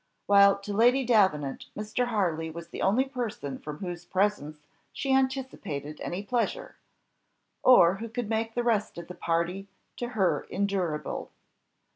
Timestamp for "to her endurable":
9.97-11.29